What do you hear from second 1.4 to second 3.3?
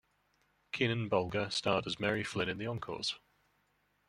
starred as Mary Flynn in the Encores!